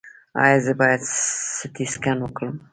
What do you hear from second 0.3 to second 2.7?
ایا زه باید سټي سکن وکړم؟